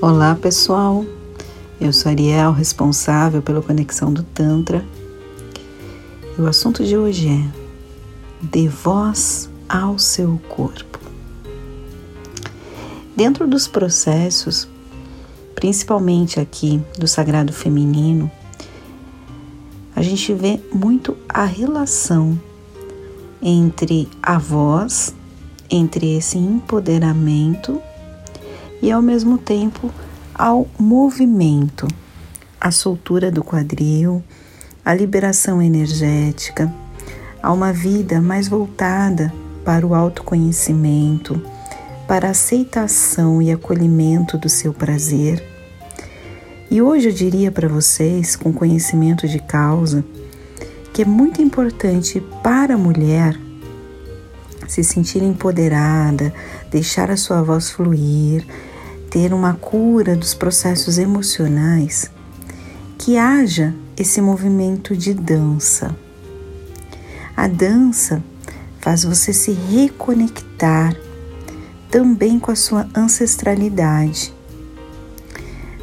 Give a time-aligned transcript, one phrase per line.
[0.00, 1.04] Olá pessoal,
[1.80, 4.86] eu sou Ariel, responsável pela conexão do Tantra.
[6.38, 7.50] E o assunto de hoje é
[8.40, 11.00] Dê voz ao seu corpo.
[13.16, 14.68] Dentro dos processos,
[15.56, 18.30] principalmente aqui do sagrado feminino,
[19.96, 22.40] a gente vê muito a relação
[23.42, 25.12] entre a voz,
[25.68, 27.82] entre esse empoderamento
[28.80, 29.90] e ao mesmo tempo
[30.34, 31.88] ao movimento,
[32.60, 34.22] a soltura do quadril,
[34.84, 36.72] a liberação energética,
[37.42, 39.32] a uma vida mais voltada
[39.64, 41.42] para o autoconhecimento,
[42.06, 45.44] para a aceitação e acolhimento do seu prazer.
[46.70, 50.04] E hoje eu diria para vocês, com conhecimento de causa,
[50.92, 53.38] que é muito importante para a mulher
[54.66, 56.32] se sentir empoderada,
[56.70, 58.46] deixar a sua voz fluir,
[59.10, 62.10] ter uma cura dos processos emocionais,
[62.98, 65.94] que haja esse movimento de dança.
[67.36, 68.22] A dança
[68.80, 70.96] faz você se reconectar
[71.90, 74.34] também com a sua ancestralidade.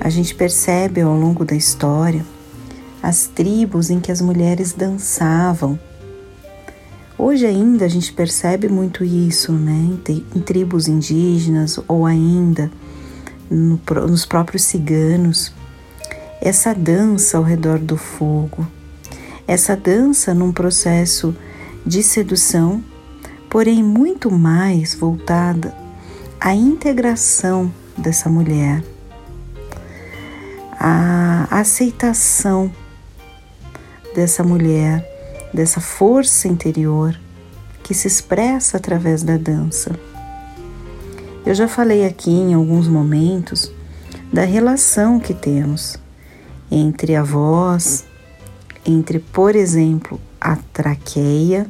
[0.00, 2.24] A gente percebe ao longo da história
[3.02, 5.78] as tribos em que as mulheres dançavam.
[7.18, 9.98] Hoje ainda a gente percebe muito isso, né,
[10.34, 12.70] em tribos indígenas ou ainda
[13.50, 15.52] no, nos próprios ciganos,
[16.40, 18.66] essa dança ao redor do fogo,
[19.46, 21.36] essa dança num processo
[21.84, 22.82] de sedução,
[23.48, 25.74] porém muito mais voltada
[26.40, 28.82] à integração dessa mulher,
[30.78, 32.72] à aceitação
[34.14, 35.04] dessa mulher,
[35.52, 37.18] dessa força interior
[37.82, 40.09] que se expressa através da dança.
[41.44, 43.72] Eu já falei aqui em alguns momentos
[44.30, 45.96] da relação que temos
[46.70, 48.04] entre a voz,
[48.84, 51.66] entre, por exemplo, a traqueia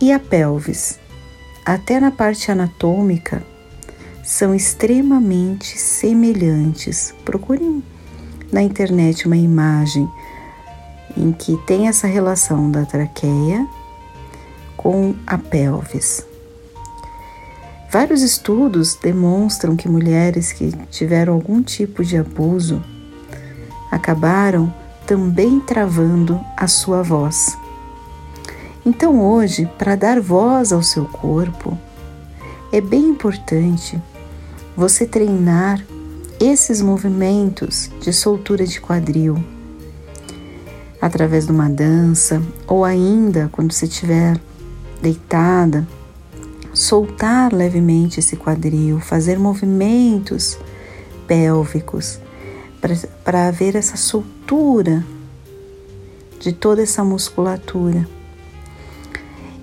[0.00, 0.98] e a pelvis.
[1.64, 3.40] Até na parte anatômica
[4.24, 7.14] são extremamente semelhantes.
[7.24, 7.84] Procurem
[8.50, 10.10] na internet uma imagem
[11.16, 13.64] em que tem essa relação da traqueia
[14.76, 16.31] com a pelvis.
[17.92, 22.82] Vários estudos demonstram que mulheres que tiveram algum tipo de abuso
[23.90, 24.72] acabaram
[25.06, 27.54] também travando a sua voz.
[28.86, 31.76] Então, hoje, para dar voz ao seu corpo,
[32.72, 34.00] é bem importante
[34.74, 35.84] você treinar
[36.40, 39.36] esses movimentos de soltura de quadril
[40.98, 44.40] através de uma dança ou ainda quando você estiver
[45.02, 45.86] deitada
[46.82, 50.58] soltar levemente esse quadril, fazer movimentos
[51.28, 52.18] pélvicos
[53.24, 55.04] para haver essa soltura
[56.40, 58.06] de toda essa musculatura.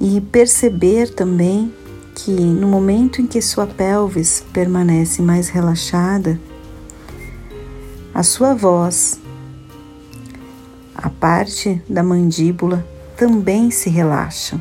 [0.00, 1.72] E perceber também
[2.16, 6.38] que no momento em que sua pelvis permanece mais relaxada,
[8.12, 9.20] a sua voz,
[10.96, 12.84] a parte da mandíbula
[13.16, 14.60] também se relaxa.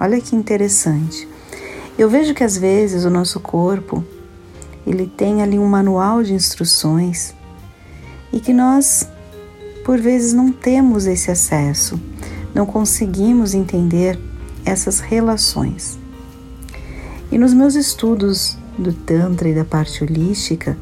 [0.00, 1.29] Olha que interessante.
[1.98, 4.04] Eu vejo que às vezes o nosso corpo
[4.86, 7.34] ele tem ali um manual de instruções
[8.32, 9.08] e que nós
[9.84, 12.00] por vezes não temos esse acesso,
[12.54, 14.18] não conseguimos entender
[14.64, 15.98] essas relações.
[17.32, 20.76] E nos meus estudos do Tantra e da parte holística,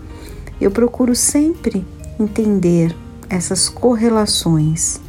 [0.60, 1.86] eu procuro sempre
[2.18, 2.94] entender
[3.28, 5.00] essas correlações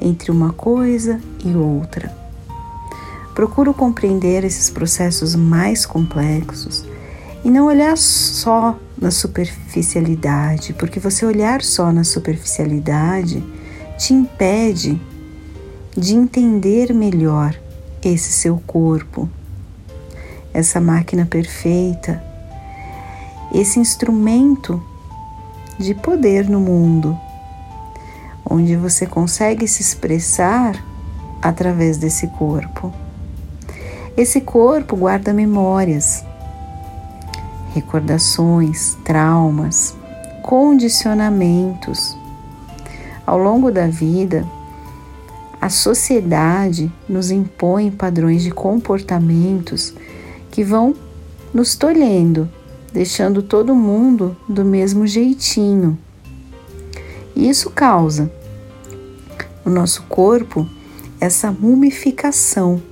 [0.00, 2.14] entre uma coisa e outra.
[3.40, 6.84] Procuro compreender esses processos mais complexos
[7.42, 13.42] e não olhar só na superficialidade, porque você olhar só na superficialidade
[13.96, 15.00] te impede
[15.96, 17.58] de entender melhor
[18.04, 19.26] esse seu corpo,
[20.52, 22.22] essa máquina perfeita,
[23.54, 24.82] esse instrumento
[25.78, 27.18] de poder no mundo,
[28.44, 30.76] onde você consegue se expressar
[31.40, 32.92] através desse corpo.
[34.16, 36.24] Esse corpo guarda memórias,
[37.72, 39.94] recordações, traumas,
[40.42, 42.16] condicionamentos.
[43.24, 44.44] Ao longo da vida,
[45.60, 49.94] a sociedade nos impõe padrões de comportamentos
[50.50, 50.94] que vão
[51.54, 52.48] nos tolhendo,
[52.92, 55.96] deixando todo mundo do mesmo jeitinho.
[57.36, 58.30] isso causa
[59.64, 60.68] no nosso corpo
[61.20, 62.82] essa mumificação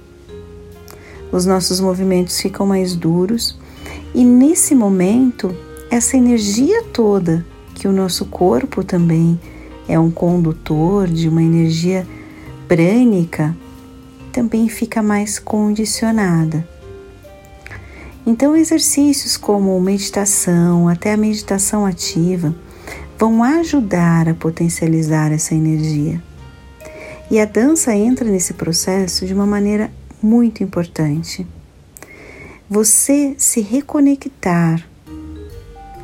[1.33, 3.59] os nossos movimentos ficam mais duros
[4.15, 5.55] e nesse momento
[5.91, 7.45] essa energia toda
[7.75, 9.39] que o nosso corpo também
[9.89, 12.07] é um condutor de uma energia
[12.67, 13.57] prânica,
[14.33, 16.69] também fica mais condicionada.
[18.27, 22.55] Então, exercícios como meditação, até a meditação ativa,
[23.19, 26.23] vão ajudar a potencializar essa energia.
[27.31, 29.91] E a dança entra nesse processo de uma maneira
[30.23, 31.47] muito importante.
[32.69, 34.87] Você se reconectar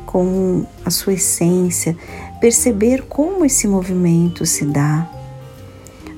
[0.05, 1.95] com a sua essência,
[2.39, 5.09] perceber como esse movimento se dá,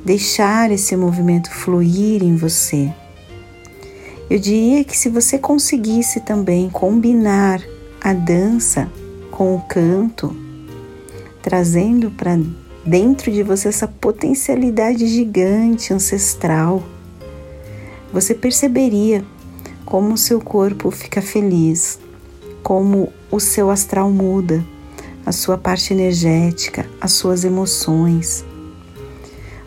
[0.06, 2.94] deixar esse movimento fluir em você.
[4.30, 7.62] Eu diria que se você conseguisse também combinar
[8.00, 8.90] a dança
[9.32, 10.36] com o canto,
[11.42, 12.38] trazendo para
[12.86, 16.84] dentro de você essa potencialidade gigante, ancestral,
[18.20, 19.24] você perceberia
[19.86, 22.00] como o seu corpo fica feliz,
[22.64, 24.66] como o seu astral muda,
[25.24, 28.44] a sua parte energética, as suas emoções.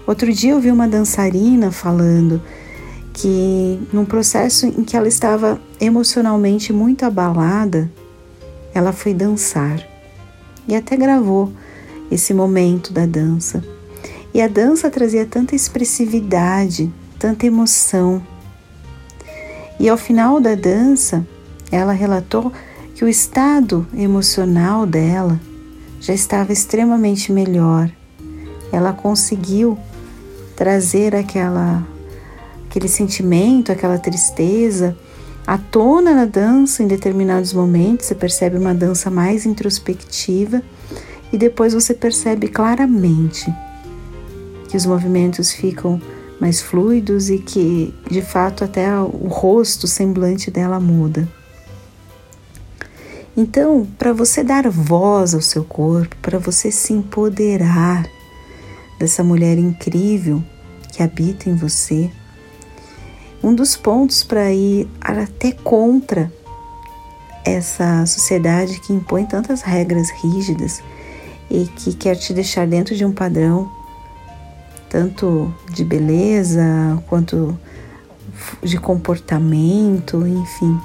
[0.05, 2.43] Outro dia eu vi uma dançarina falando
[3.13, 7.89] que num processo em que ela estava emocionalmente muito abalada,
[8.75, 9.81] ela foi dançar
[10.67, 11.53] e até gravou
[12.11, 13.63] esse momento da dança.
[14.35, 18.21] E a dança trazia tanta expressividade, tanta emoção.
[19.81, 21.27] E ao final da dança,
[21.73, 22.53] ela relatou
[22.95, 25.41] que o estado emocional dela
[25.99, 27.91] já estava extremamente melhor.
[28.71, 29.79] Ela conseguiu
[30.55, 31.83] trazer aquela
[32.67, 34.95] aquele sentimento, aquela tristeza
[35.47, 38.05] à tona na dança em determinados momentos.
[38.05, 40.63] Você percebe uma dança mais introspectiva
[41.33, 43.51] e depois você percebe claramente
[44.69, 45.99] que os movimentos ficam
[46.41, 51.29] mais fluidos e que de fato até o rosto, o semblante dela muda.
[53.37, 58.07] Então, para você dar voz ao seu corpo, para você se empoderar
[58.99, 60.43] dessa mulher incrível
[60.93, 62.11] que habita em você,
[63.43, 66.31] um dos pontos para ir até contra
[67.45, 70.83] essa sociedade que impõe tantas regras rígidas
[71.51, 73.71] e que quer te deixar dentro de um padrão,
[74.91, 77.57] tanto de beleza quanto
[78.61, 80.79] de comportamento, enfim.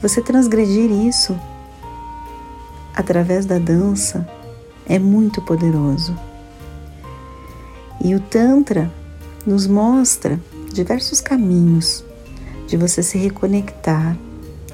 [0.00, 1.38] Você transgredir isso
[2.94, 4.26] através da dança
[4.88, 6.16] é muito poderoso.
[8.02, 8.90] E o Tantra
[9.46, 10.40] nos mostra
[10.72, 12.04] diversos caminhos
[12.66, 14.16] de você se reconectar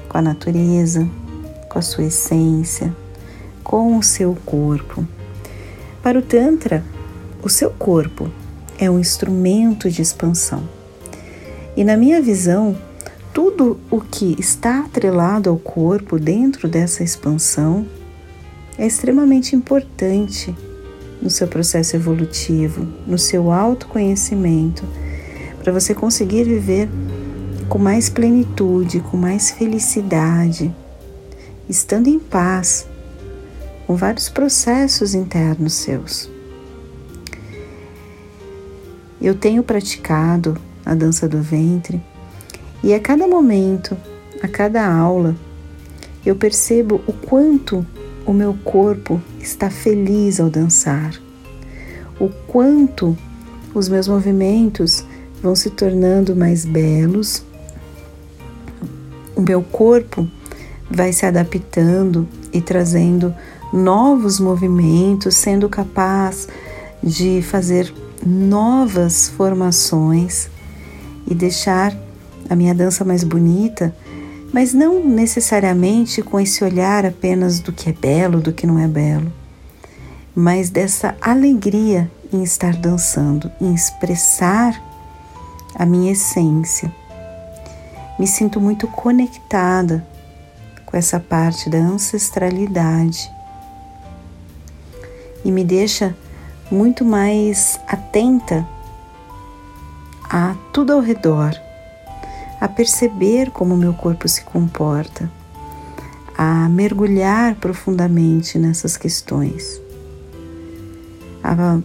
[0.07, 1.07] com a natureza,
[1.67, 2.95] com a sua essência,
[3.63, 5.05] com o seu corpo.
[6.01, 6.83] Para o Tantra,
[7.45, 8.27] o seu corpo
[8.79, 10.67] é um instrumento de expansão.
[11.77, 12.75] E na minha visão,
[13.31, 17.85] tudo o que está atrelado ao corpo dentro dessa expansão
[18.79, 20.55] é extremamente importante
[21.21, 24.83] no seu processo evolutivo, no seu autoconhecimento,
[25.61, 26.89] para você conseguir viver
[27.69, 30.73] com mais plenitude, com mais felicidade,
[31.69, 32.87] estando em paz
[33.85, 36.33] com vários processos internos seus.
[39.21, 42.01] Eu tenho praticado a dança do ventre
[42.83, 43.97] e a cada momento,
[44.41, 45.35] a cada aula,
[46.25, 47.85] eu percebo o quanto
[48.25, 51.13] o meu corpo está feliz ao dançar,
[52.19, 53.17] o quanto
[53.73, 55.05] os meus movimentos
[55.41, 57.43] vão se tornando mais belos,
[59.35, 60.27] o meu corpo
[60.89, 63.33] vai se adaptando e trazendo
[63.73, 66.47] novos movimentos, sendo capaz
[67.03, 67.93] de fazer
[68.23, 70.49] novas formações
[71.27, 71.95] e deixar
[72.49, 73.95] a minha dança mais bonita,
[74.53, 78.87] mas não necessariamente com esse olhar apenas do que é belo, do que não é
[78.87, 79.31] belo,
[80.35, 84.81] mas dessa alegria em estar dançando, em expressar
[85.73, 86.93] a minha essência.
[88.19, 90.05] Me sinto muito conectada
[90.85, 93.29] com essa parte da ancestralidade
[95.43, 96.15] e me deixa
[96.75, 98.67] muito mais atenta
[100.29, 101.55] a tudo ao redor,
[102.59, 105.31] a perceber como meu corpo se comporta,
[106.37, 109.81] a mergulhar profundamente nessas questões,
[111.41, 111.79] a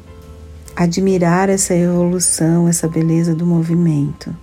[0.74, 4.34] admirar essa evolução, essa beleza do movimento.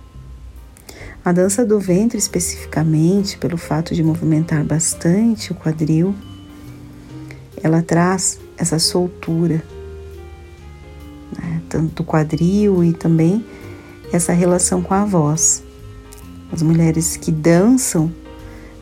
[1.22, 6.14] A dança do ventre, especificamente, pelo fato de movimentar bastante o quadril,
[7.62, 9.62] ela traz essa soltura?
[11.68, 13.44] Tanto do quadril e também
[14.12, 15.62] essa relação com a voz.
[16.52, 18.10] As mulheres que dançam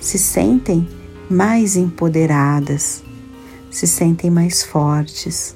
[0.00, 0.88] se sentem
[1.28, 3.02] mais empoderadas,
[3.71, 5.55] se sentem mais fortes.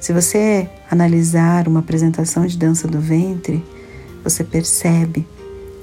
[0.00, 3.64] Se você analisar uma apresentação de dança do ventre,
[4.24, 5.26] você percebe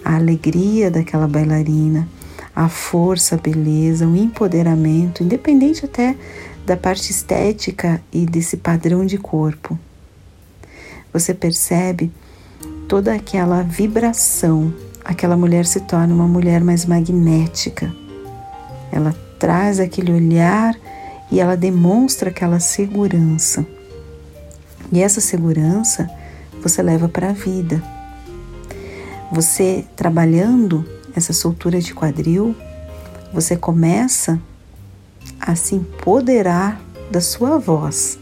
[0.04, 2.08] a alegria daquela bailarina,
[2.56, 6.16] a força, a beleza, o empoderamento, independente até
[6.66, 9.78] da parte estética e desse padrão de corpo.
[11.14, 12.12] Você percebe
[12.88, 14.74] toda aquela vibração,
[15.04, 17.94] aquela mulher se torna uma mulher mais magnética.
[18.92, 20.76] Ela traz aquele olhar
[21.32, 23.66] e ela demonstra aquela segurança.
[24.92, 26.10] E essa segurança
[26.62, 27.84] você leva para a vida.
[29.32, 30.86] Você trabalhando
[31.16, 32.56] essa soltura de quadril,
[33.34, 34.40] você começa
[35.40, 36.80] a se empoderar
[37.12, 38.18] da sua voz,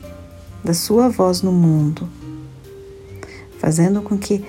[0.64, 2.10] da sua voz no mundo,
[3.66, 4.46] fazendo com que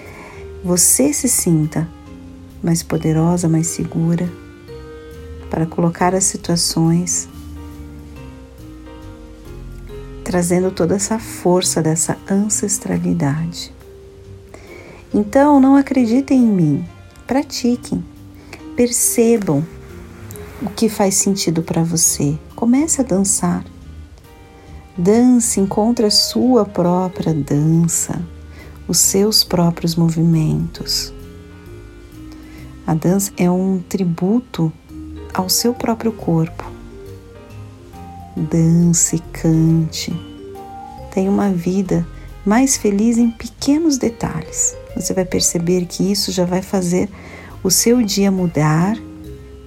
[0.62, 1.88] você se sinta
[2.62, 4.30] mais poderosa, mais segura
[5.48, 7.26] para colocar as situações
[10.22, 13.72] trazendo toda essa força dessa ancestralidade.
[15.14, 16.84] Então, não acreditem em mim,
[17.26, 18.04] pratiquem,
[18.76, 19.64] percebam
[20.60, 22.38] o que faz sentido para você.
[22.54, 23.64] Comece a dançar.
[24.94, 28.20] Dance, encontre a sua própria dança,
[28.88, 31.12] os seus próprios movimentos.
[32.86, 34.72] A dança é um tributo
[35.34, 36.64] ao seu próprio corpo.
[38.36, 40.14] Dance, cante.
[41.12, 42.06] Tenha uma vida
[42.44, 44.76] mais feliz em pequenos detalhes.
[44.94, 47.08] Você vai perceber que isso já vai fazer
[47.62, 48.96] o seu dia mudar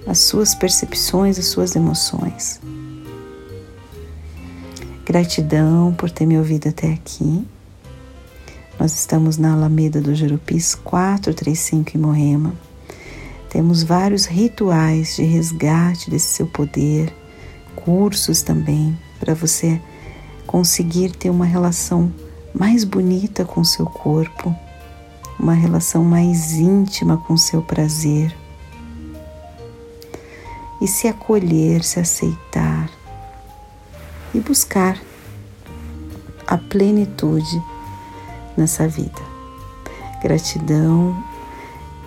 [0.06, 2.60] as suas percepções, as suas emoções.
[5.04, 7.46] Gratidão por ter me ouvido até aqui.
[8.80, 12.54] Nós estamos na Alameda do Jurupis 435 em Moema.
[13.50, 17.14] Temos vários rituais de resgate desse seu poder,
[17.76, 19.78] cursos também para você
[20.46, 22.10] conseguir ter uma relação
[22.54, 24.56] mais bonita com seu corpo,
[25.38, 28.34] uma relação mais íntima com seu prazer
[30.80, 32.88] e se acolher, se aceitar
[34.32, 34.98] e buscar
[36.46, 37.62] a plenitude
[38.60, 39.20] nessa vida.
[40.22, 41.16] Gratidão.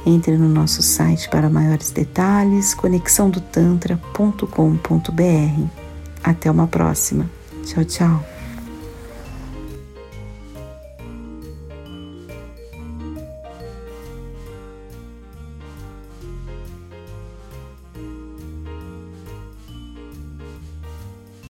[0.06, 5.68] Entre no nosso site para maiores detalhes, conexãodotantra.com.br.
[6.22, 7.30] Até uma próxima.
[7.66, 8.33] Tchau, tchau.